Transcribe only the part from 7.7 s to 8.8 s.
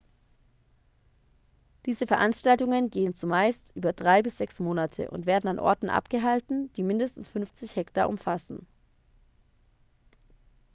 hektar umfassen